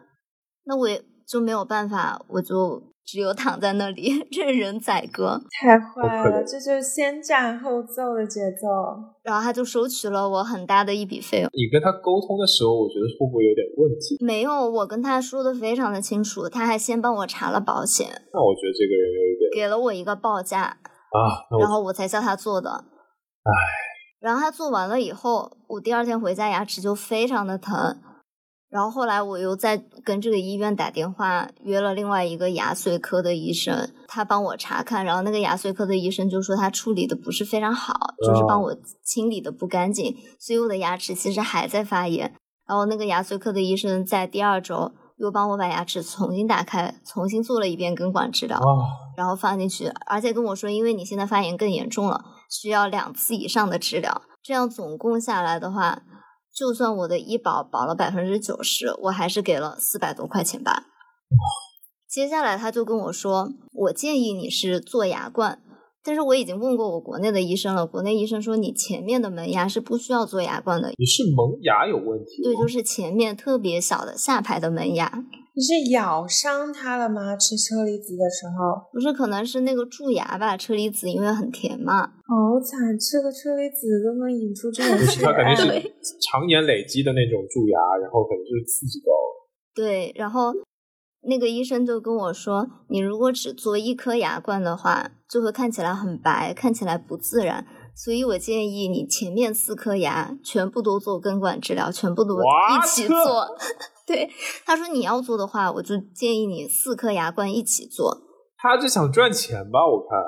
[0.66, 5.40] 那我也就没有办法，我就只有躺在那里 任人宰割。
[5.62, 8.68] 太坏了，这就是先斩后奏的节奏。
[9.24, 11.50] 然后他就收取了我很大的一笔费用。
[11.54, 14.24] 你跟他沟通的时候，我觉得会不会有点问题？
[14.26, 22.72] 没有，我跟他说的非常的清楚，他还先帮我查了保险，那我觉得这个人有一点给了我一个报价，啊，然后我才叫他做的。
[22.72, 23.52] 唉，
[24.26, 28.02] 然后他做完了以后，我第二天回家牙齿就非常的疼。
[28.72, 37.94] 然后后来我又在跟这个医院打电话约了另外一个牙髓科的医生，他帮我查看，然后那个牙髓科的医生就说他处理的不是非常好，
[38.26, 42.34] 就是帮我清理的不干净，所以我的牙齿其实还在发炎。
[42.68, 48.58] 然后那个牙髓科的医生在第二周又帮我把牙齿重新打开，重新做了一遍根管治疗。
[48.58, 54.22] 啊，然后放进去，而且跟我说，因为你现在发炎更严重了，需要两次以上的治疗。
[54.44, 56.04] 这样总共下来的话，
[56.54, 60.84] 就算我的医保保了百分之九十，我还是给了四百多块钱吧。
[62.08, 65.62] 接下来他就跟我说，我建议你是做牙冠，
[66.04, 72.44] 但是我已经问过我国内的医生了，国内医生说你前面的门牙是不需要做牙冠的，你是门牙有问题吗？
[72.44, 75.24] 对，就是前面特别小的下排的门牙，
[75.56, 77.38] 你是咬伤它了吗？
[77.38, 80.58] 吃车厘子的时候，不是可能是那个蛀牙吧？
[80.58, 85.90] 车厘子因为很甜嘛，好惨，吃个车厘子都能引出这种不是，血他肯定是
[86.30, 89.48] 常 年累积的那种蛀牙，然后可能就是刺激到了。
[89.74, 90.52] 对，然后
[91.22, 97.66] 那个医生就跟我说，你如果只做一颗牙冠的话，就会看起来很白，看起来不自然。
[97.96, 103.48] 所以我建议你前面四颗牙全部都做根管治疗，全部都一起做。
[104.06, 104.30] 对，
[104.66, 108.22] 他说你要做的话，我就建议你四颗牙冠一起做。
[108.58, 110.20] 他就想赚钱吧，我看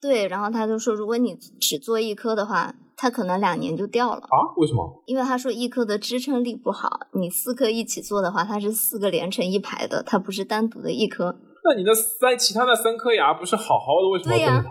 [0.00, 4.20] 对，然后他就说，如果你只做一颗的话，他可能两年就掉了。
[4.20, 5.02] 啊，为什么？
[5.06, 11.36] 因为他说一颗的支撑力不好，你四颗一起做的话，它是四个连成一排的，它不是单独的一颗。
[11.64, 14.70] 那你那三其他那三颗牙不是好好的，为什么要动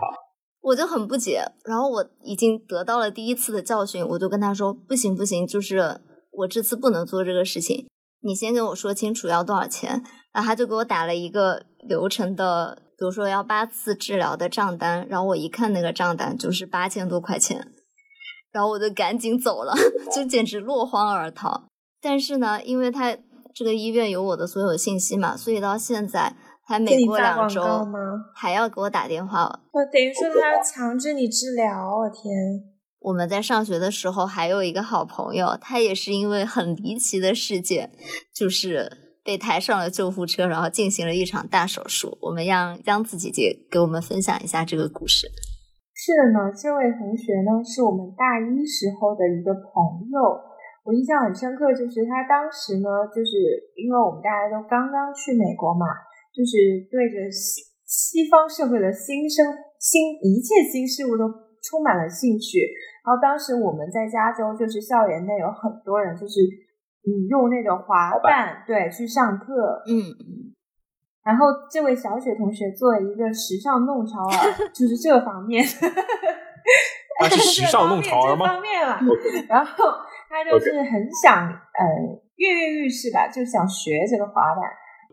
[0.60, 6.00] 我就很不解，然后我已经得到了第一次的教训，我就跟他说不行不行，就是
[6.32, 7.88] 我这次不能做这个事情，
[8.20, 10.02] 你先跟我说清楚要多少钱。
[10.32, 17.72] 然后他就给我打了一个流程的，比如说要八次治疗的账单，然后我一看那个账单就是八千多块钱，
[18.52, 19.74] 然后我就赶紧走了，
[20.14, 21.64] 就简直落荒而逃。
[22.00, 23.18] 但是呢，因为他
[23.52, 26.36] 这个医院有我的所有信息嘛，所以到现在
[26.70, 27.98] 还给每你发广过两周吗？
[28.32, 29.42] 还要给我打电话。
[29.42, 32.30] 哦，等于说他要强制你治疗，我天！
[33.00, 37.90] 我们在上学的时候还有一个好朋友，他也是因为很离奇的事件，
[38.32, 38.88] 就是
[39.24, 42.16] 被抬上了救护车，然后进行了一场大手术。
[42.22, 45.26] 我们让央子姐姐给我们分享一下这个故事。
[45.92, 50.16] 是的呢，这位同学呢是我们大一时候的一个朋友，
[50.84, 53.36] 我印象很深刻，就是他当时呢，就是
[53.76, 55.84] 因为我们大家都刚刚去美国嘛，
[56.32, 59.44] 就是对着西西方社会的新生
[59.78, 61.26] 新一切新事物都
[61.62, 62.58] 充满了兴趣。
[63.04, 66.40] 然后当时我们在加州，就是校园内有很多人就是
[67.02, 70.54] 嗯用那种滑板对去上课，嗯，
[71.24, 75.64] 然后这位小雪同学作为一个时尚弄潮儿，就是这方面，
[77.18, 79.00] 他是时尚弄潮儿吗 这方面了。
[79.48, 79.84] 然后
[80.28, 81.84] 他就是很想呃
[82.36, 84.62] 跃跃欲试吧，就想学这个滑板。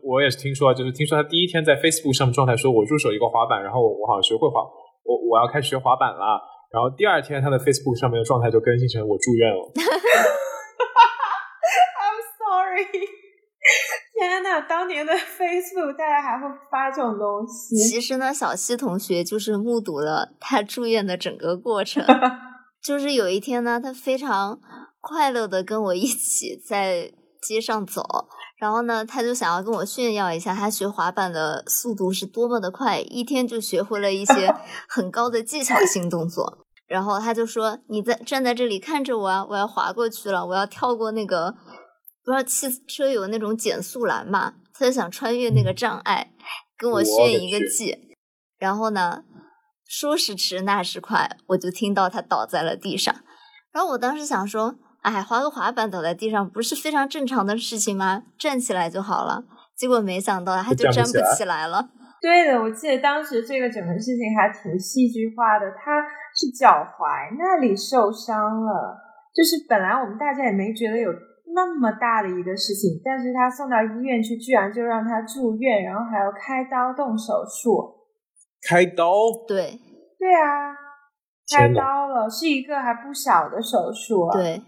[0.08, 4.64] 我也是听说，就是听说他第一天在 Facebook 上面状态说，我入手一个滑板，然后我好像学会滑，
[5.04, 6.40] 我我要开始学滑板了。
[6.72, 9.60] 然后第二天他的 Facebook 上面的状态就更新成我住院了。
[12.00, 12.88] I'm sorry，
[14.16, 14.48] 天哪！
[14.48, 17.76] 哪，当年的 Facebook 大家还会发这种东西。
[17.76, 22.02] 其实呢，小西同学就是目睹了他住院的整个过程。
[22.82, 24.58] 就是有一天呢，他非常
[25.00, 28.02] 快乐的跟我一起在街上走，
[28.58, 34.54] 然后呢，他就想要跟我炫耀一下他学滑板的速度是多么的快，一天就学会了一些
[34.88, 36.66] 很高的技巧性动作。
[36.86, 41.54] 然后他就说：“你在站在这里看着我啊，我要滑过去了，我要跳过那个。”
[42.24, 44.52] 不知道汽车有那种减速栏嘛？
[44.74, 46.32] 他就想穿越那个障碍，
[46.76, 47.96] 跟我炫一个技。
[48.58, 49.22] 然后呢，
[49.86, 53.14] 说时迟那时快，我就听到他倒在了地上。
[53.72, 54.74] 然后我当时想说，
[55.08, 58.24] 哎，滑个滑板倒在地上不是非常正常的事情吗？
[58.38, 59.44] 站起来就好了。
[59.76, 61.88] 结果没想到他就站不起来了。
[62.20, 65.70] 对的，我记得当时这个整个事情还挺戏剧化的。
[65.72, 66.02] 他
[66.34, 66.68] 是脚
[66.98, 68.98] 踝那里受伤了，
[69.34, 71.10] 就是本来我们大家也没觉得有。
[71.54, 78.04] 那么大的一个事情，但是他送到医院去，居然就让他住院，然后还要开刀动手术。
[78.68, 79.10] 开刀？
[79.48, 79.80] 对，
[80.18, 80.76] 对啊，
[81.50, 84.28] 开刀了，是一个还不小的手术。
[84.30, 84.62] 对，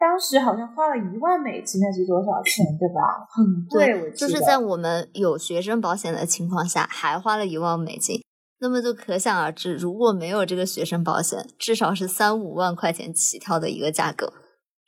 [0.00, 2.64] 当时好像花了一万美金，还是多少钱？
[2.80, 3.20] 对吧？
[3.28, 8.18] 很贵，我就是在我们有学生保险的情况下，还花了一万美金。
[8.62, 14.32] 那么就可想而知，如果没有这个学生保险，至少是三五万块钱起跳的一个价格。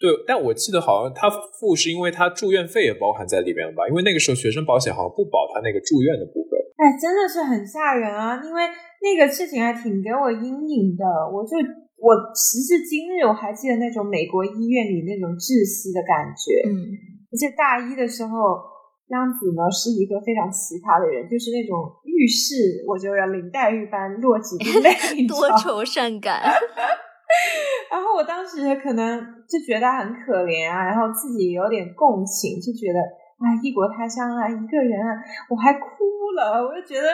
[0.01, 3.87] 对，但我记得好像他付是因为他住院费也包含在里面了吧？
[3.89, 6.59] 因为那个时候学生保险好像不保他那个住院的部分。
[6.81, 8.43] 哎，真的是很吓人啊！
[8.43, 8.63] 因为
[9.01, 11.05] 那个事情还挺给我阴影的。
[11.31, 11.57] 我就
[12.03, 16.67] 我时至今日我还记得那种美国医院里那种窒息的感觉。
[16.67, 16.75] 嗯，
[17.31, 18.59] 而且大一的时候，
[19.15, 24.91] 央子呢是一个非常奇葩的人，就是那种遇事我就要林黛玉般落几滴泪，
[25.31, 26.43] 多愁善感。
[27.89, 32.99] 然后我当时可能就觉得很可怜啊，然后自己有点共情，就觉得
[33.39, 35.87] 啊，异国他乡啊，一个人啊，我还哭
[36.35, 37.07] 了，我就觉得，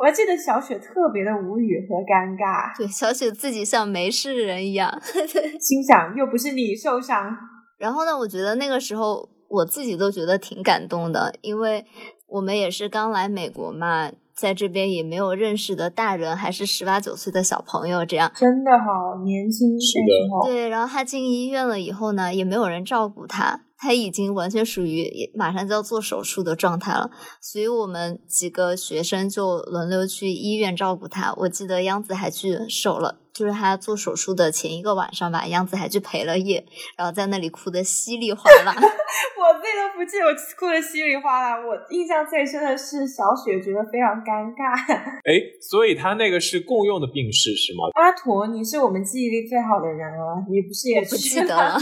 [0.00, 4.90] 我还记得小雪特别的无语和尴尬，对，小雪自己像没事人一样，
[5.60, 7.36] 心想又不是你受伤。
[7.76, 11.84] 然后呢，我觉得那个时候我自己都觉得挺感动的，因为
[12.28, 14.10] 我们也是刚来美国嘛。
[14.32, 19.78] 在这边也没有认识的大人，还是十八九岁的小朋友，这样真的好年轻。
[19.78, 20.68] 是的，对。
[20.70, 31.32] 然后他进医院了以后呢，也没有人照顾他，他已经完全属于马上就要做手术的状态了，所以我们几个学生就轮流去医院照顾他。
[31.38, 33.16] 我记得央子还去守了。
[33.32, 36.62] 就是他做手术的前一个晚上吧，央子还去陪了夜，
[36.98, 38.74] 然后在那里哭的稀里哗啦。
[38.76, 41.56] 我自己都不记得我哭的稀里哗啦。
[41.56, 44.76] 我印象最深的是小雪觉得非常尴尬。
[45.24, 47.88] 哎，所以他那个是共用的病室是吗？
[47.94, 51.78] 阿驼，你是我们记忆力最好的人了，你不是也不记得了？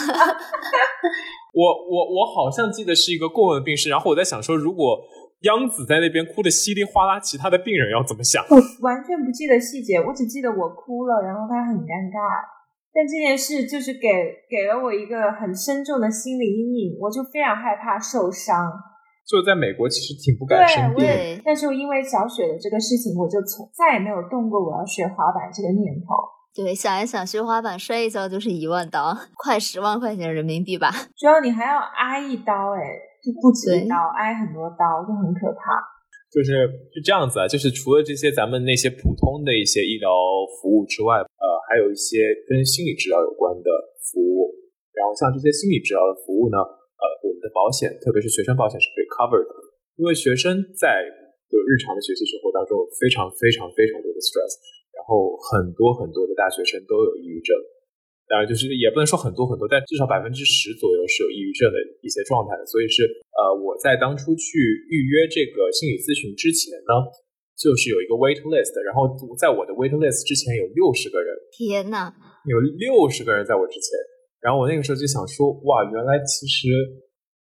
[1.59, 1.62] 我
[1.94, 5.03] 我我好像记得是一个过问的病室，然后我在想说如果。
[5.47, 8.42] 央子在那边哭的稀里哗啦，其他的病人要怎么想？
[8.51, 12.18] 我完全不记得细节，我只记得我哭了，然后他很尴尬。
[12.90, 14.11] 但这件事就是给
[14.51, 18.66] 给了我一个很深重的心理阴影，我就非常害怕受伤。
[19.31, 21.07] 就在美国，其实挺不敢生病。
[21.07, 26.18] 对，但是因为小雪的这个事情，我就从再也没有动过我要学滑板这个念头。
[26.59, 30.90] 对，想一想学滑板摔一跤就是一万刀，快十万块钱人民币吧。
[31.14, 33.07] 主要你还要挨一刀，哎。
[33.18, 35.75] 就不止一刀，挨很多刀，就很可怕。
[36.31, 40.07] 就是是这样子啊，就是除了这些咱们那些普通的一些医疗
[40.55, 43.68] 服务之外，呃，还有一些跟心理治疗有关的
[44.07, 44.55] 服务。
[44.94, 49.51] 然后像这些心理治疗的服务呢，呃，我们的保险，特别是学生保险是可以 cover 的，
[49.99, 51.03] 因为学生在
[51.51, 54.55] 就日常的学习生活当中有非常非常非常多的 stress，
[54.99, 57.55] 然后很多很多的大学生都有抑郁症。
[58.27, 62.67] 当然，就是也不能说很多很多，但至少百分之十左右是有抑郁症的一些状态的。
[62.69, 64.59] 所以是呃，我在当初去
[64.91, 66.92] 预约这个心理咨询之前呢，
[67.57, 69.09] 就是有一个 wait list，然后
[69.40, 71.33] 在我的 wait list 之前有六十个人。
[71.57, 72.13] 天呐，
[72.44, 73.96] 有六十个人在我之前。
[74.44, 76.69] 然后我那个时候就想说，哇，原来其实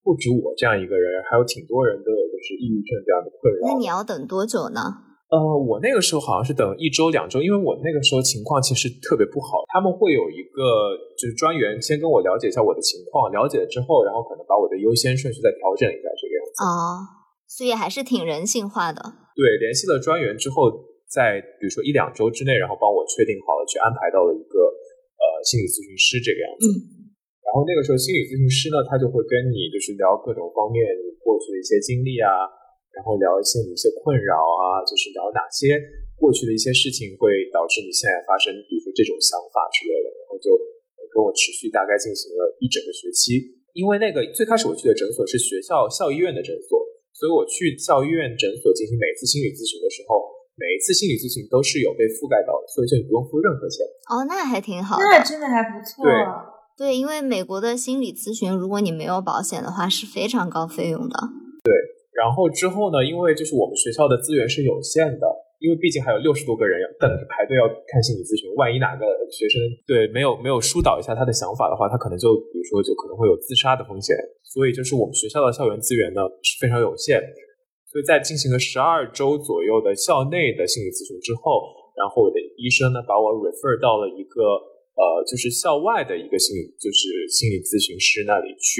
[0.05, 3.73] 不止我这样一个人，还有挺多人都有就是抑郁症这样的困扰。
[3.73, 5.14] 那你要等多久呢？
[5.35, 9.67] 呃，我那个时候好像是等一周两周，因为我那个时候情况其实特别不好。
[9.67, 16.55] 他们会有一个就是专员先跟我了解一下我的情况，了解了之后，然后可能把我的优先顺序再调整一下，这个样子。
[16.63, 16.71] 哦，
[17.51, 19.03] 所以还是挺人性化的。
[19.35, 20.71] 对，联系了专员之后，
[21.11, 24.55] 在比如说一两周之内，然后帮我确定好了，去安排到了一个
[25.19, 26.71] 呃心理咨询师这个样子。
[26.71, 27.11] 嗯。
[27.43, 32.29] 然后那个时候心理咨询师呢，他就会跟你就是聊各种方面你过去的一些经历啊。
[32.95, 35.75] 然后聊一些你一些困扰啊，就是聊哪些
[36.15, 40.07] 过去的一些事情会导致你现在发生，比如说这种想法之类的。
[40.23, 40.55] 然后就
[41.11, 43.59] 跟我持续大概进行了一整个学期。
[43.75, 46.79] 因为那个最开始我去的诊所是学校校医院的诊所，
[47.11, 50.15] 所以我去校医院诊所进行每次心理咨询的时候，
[50.55, 53.83] 每一次心理咨询都是有被覆盖到的，所以就你不用付任何钱。
[54.07, 55.03] 哦，那还挺好的。
[55.03, 56.07] 那真的还不错。
[56.77, 61.19] 对，因为美国的心理咨询，如果你没有保险的话，是非常高费用的。
[62.15, 65.27] 然后之后呢，因为就是我们学校的资源是有限的，
[65.59, 74.15] 因为毕竟还有六十多个人要等着排队要看心理咨询，万一哪个学生对没有没有疏导一下他的想法的话，他可能就比如说就可能会有自杀的风险。
[74.41, 77.19] 所以就是我们学校的校园资源呢是非常有限，
[77.91, 81.67] 所以在进行了十二周左右的校内的心理咨询之后，
[81.99, 84.71] 然后我的医生呢把我 refer 到了一个。
[84.95, 88.79] 呃，就是校外的一个心理，就是心理咨询师那里去，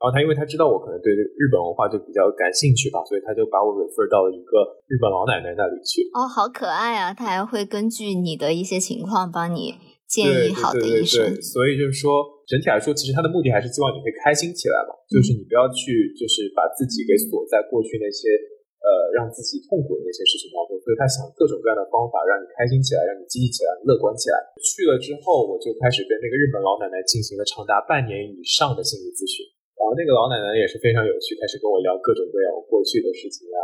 [0.00, 6.08] 然后他因为他知道我可能对日本文化就比较感兴趣吧，所以他就把我 refer 到了一个日本老奶奶那里去。
[6.16, 7.12] 哦，好可爱啊！
[7.12, 9.76] 他还会根据你的一些情况帮你
[10.08, 11.36] 建议好的医生。
[11.44, 18.32] 所以就是说，整体来说，其实他的目的还是希望你会开心起来嘛，就是你不要去，就是把自己给锁在过去那些。
[18.80, 24.40] 呃，让自己痛苦的那些事情当中，所以他想各种各样的方法让你开心起来，让你积极起来，乐观起来。
[24.56, 29.44] 去了之后，我就开始跟那个日本老奶奶进行了长达半年以上的心理咨询。
[29.80, 33.58] 然后那个老奶奶也是非常有趣，开始跟我聊各种各样我过去的事情啊，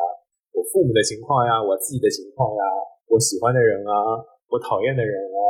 [0.56, 2.62] 我父母的情况呀，我自己的情况呀，
[3.12, 4.16] 我喜欢的人啊，
[4.48, 5.40] 我讨厌的人啊，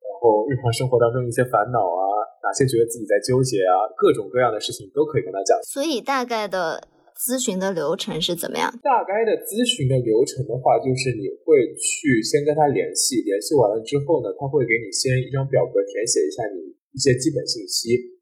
[0.00, 2.02] 然后日常生活当中一些烦恼啊，
[2.40, 5.60] 哪些觉得自己在纠结啊，各种各样的事情都可以跟他讲。
[5.62, 6.80] 所以大概的。
[7.18, 8.70] 咨询的流程是怎么样？
[8.78, 18.17] 大概的咨询的流程的话，就是你会去先跟他联系，联系完了之后呢，他会给你先一张表格填写一下你一些基本信息。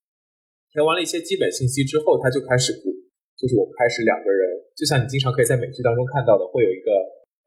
[0.77, 2.93] 填完了一些基本信息之后，他就开始鼓，
[3.41, 4.45] 就是我们开始两个人，
[4.77, 6.93] 就像你经常可以在美剧当中看到的，会有一个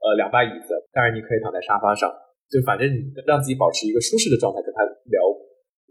[0.01, 2.09] 呃两把椅子，当然你可以躺在沙发上，
[2.49, 5.21] 就反正你让自己保持一个舒适的状态，跟他聊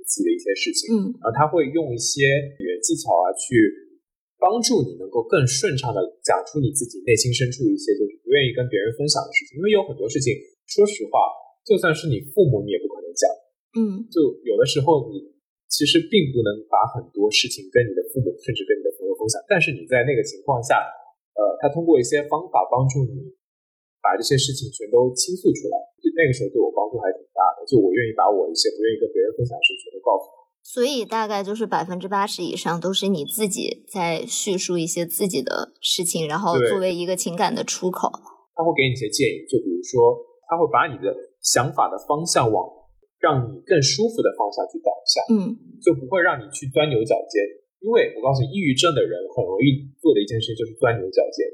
[0.03, 0.91] 自己的一些事情。
[0.91, 2.27] 嗯，然后他会用一些
[2.59, 3.87] 语言技巧啊去。
[4.39, 10.31] 帮助你能够更顺畅的讲出你自己内心深处一些就是不愿意跟别人分享的事情，因为有很多事情，
[10.63, 11.27] 说实话，
[11.67, 13.27] 就算是你父母，你也不可能讲。
[13.75, 15.27] 嗯，就有的时候你
[15.69, 20.81] 其实并不能把很多事情跟你的父母，甚至跟你的朋友分享，但是你在那个情况下，
[21.37, 23.37] 呃，他通过一些方法帮助你
[24.01, 27.69] 把这些事情全都倾诉出来，就那个时候对我帮助还挺大的。
[27.69, 30.25] 就我愿意把我一些不愿意跟别人分享的事情全都告诉。
[30.65, 38.09] 所以大概就是百分之八十以上都是你自己在叙述一些自己的事情，然后作为一个情感的出口。
[38.57, 40.17] 他会给你一些建议，就比如说，
[40.49, 42.67] 他会把你的想法的方向往
[43.19, 47.43] 让你更舒服的方向去导向，嗯，就不会让你去钻牛角尖。
[47.83, 51.47] 因为我告诉你，抑郁症的人很容易做的一件事就是钻牛角尖，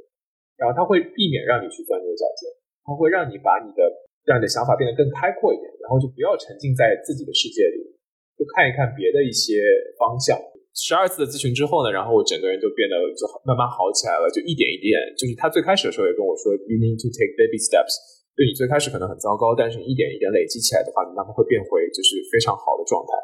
[0.56, 2.48] 然后他会避免让你去钻牛角尖，
[2.84, 3.80] 他会让你把你的
[4.24, 7.92] 让你的想法变得更开阔一点，然后就不要沉浸在自己的世界里。
[8.34, 9.62] 就看一看别的一些
[9.94, 10.34] 方向。
[10.74, 14.98] 十二次的咨询之后呢，然后我整个人就变得就慢慢好起来了，就一点一点。
[15.14, 17.94] 就是他最开始的时候也跟我说，You need to take baby steps。
[18.34, 23.14] 就你最开始可能很糟糕，但是你一点一点累积起来的话，你慢慢会变回就是非常好的状态。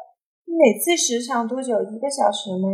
[0.47, 1.75] 你每次时长多久？
[1.91, 2.67] 一个小时吗？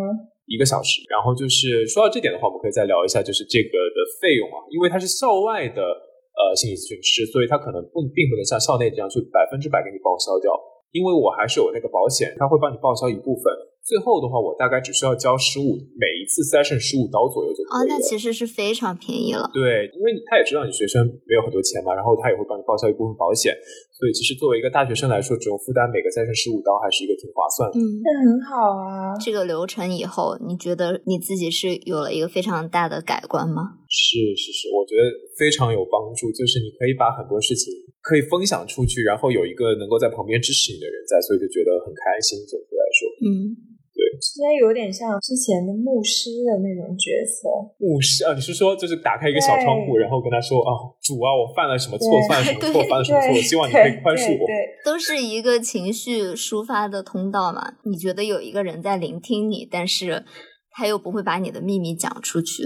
[0.45, 1.01] 一个小时。
[1.09, 10.53] 然后就是说到这点的话，我们可以再聊一下，就是这个的费用啊，因为他是校外的呃心理咨询师，所以他可能不并不能像校内这样去百分之百给你报销掉。
[10.93, 13.49] 因为我还是有那个保险，他会帮你报销一部分。
[13.87, 17.79] 最后的话，我大概只需要交十五，每一次 session 十五刀左右就可以了。
[17.79, 19.47] 哦，那其实是非常便宜了。
[19.55, 23.55] 对，因为他也知道你学生没有很多钱嘛，然后他也会帮你报销一部分保险。
[23.95, 27.79] 所以其实作为一个大学生来说，只用负担每个 session 十五刀，还是一个挺划算的。
[27.79, 29.15] 嗯，那很好啊。
[29.23, 33.87] 这个流程以后，你觉得你自己是有了一个非常大的改观吗？
[33.87, 35.07] 是是是，我觉得
[35.39, 36.27] 非常有帮助。
[36.35, 37.71] 就是你可以把很多事情
[38.03, 42.35] 可以分享出去，然后有一个能够在旁边支持你的人在，所以就觉得很开心。
[42.51, 43.76] 总的来说，嗯。
[44.17, 47.47] 对，现在有点像之前的牧师的那种角色。
[47.77, 52.09] 牧师啊，你是说就是打开一个小窗户，然后跟他说啊，主啊，我犯了什么错？
[52.27, 52.81] 犯了什么错？
[52.89, 53.29] 犯了什么错？
[53.29, 54.45] 我希望你可以宽恕我。
[54.47, 57.77] 对都是一个情绪抒发的通道嘛。
[57.85, 60.25] 你觉得有一个人在聆听你，但是
[60.71, 62.63] 他又不会把你的秘密讲出去。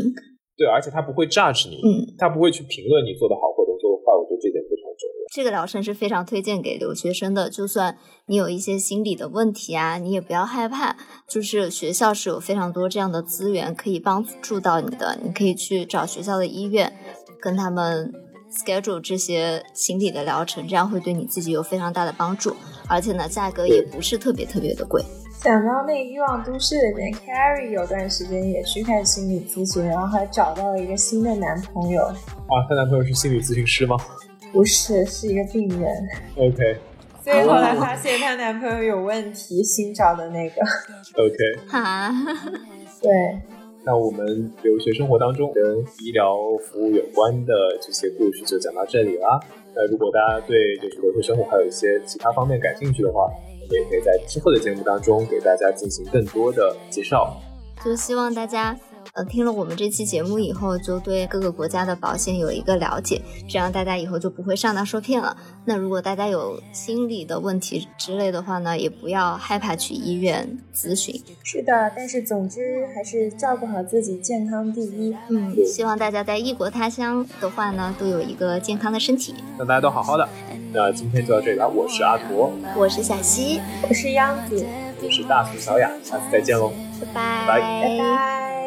[0.58, 3.42] 对，而且他不会 judge 你，嗯，他不会去评论你做的好
[5.34, 10.98] 这个疗程是非常推荐给留学生的，就算你有一些心理的问题啊，你也不要害怕。
[11.26, 16.92] 就是学校是有非常多这样的资源可以帮助到你的，你可以去找学校的医院，
[17.42, 18.12] 跟他们
[18.52, 22.54] schedule 这些心理的疗程，这样会对你自己有非常大的帮助。
[22.90, 25.02] 而且呢，价格也不是特别特别的贵。
[25.42, 32.04] 想到那《欲望都市》里面，Carrie 有段时间也去看心理咨询，然后还找到了一个新的男朋友。
[32.04, 33.96] 啊，她男朋友是心理咨询师吗？
[34.52, 35.90] 不是，是一个病人。
[36.36, 36.78] OK。
[37.24, 40.56] 所以后来发现她男朋友有问题，新找的那个。
[41.18, 41.36] OK。
[41.68, 42.12] 哈，
[43.02, 43.12] 对。
[43.84, 45.64] 那我们留学生活当中跟
[46.00, 49.40] 医疗服务有关的这些故事就讲到这里啦。
[49.74, 57.36] 那如果大家对就是留学生活还有一些其他方面感兴趣的话，我们也可以在之后的节目当中给大家进行更多的介绍。
[57.84, 58.78] 就希望大家。
[59.14, 65.36] 呃，听了我们这期节目以后，就对各个国家的保险有一个了解，这样大家以后就不会上当受骗了。
[65.66, 71.14] 那如果大家有心理的问题之类的话呢，也不要害怕去医院咨询。
[71.44, 75.14] 是的，但是总之还是照顾好自己，健康第一。
[75.30, 79.36] 嗯，希望大家在异国他乡的话呢，都有一个健康的身体。
[79.58, 80.28] 那大家都好好的。
[80.74, 84.66] 那今天就到这里了，我是阿驼，我是小溪，我是央子，
[85.04, 86.72] 我是大厨小雅，下次再见喽，
[87.14, 88.61] 拜拜，拜拜。